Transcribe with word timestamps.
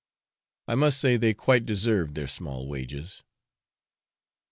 I 0.67 0.73
must 0.73 0.99
say 0.99 1.15
they 1.15 1.35
quite 1.35 1.63
deserve 1.63 2.15
their 2.15 2.25
small 2.25 2.67
wages. 2.67 3.21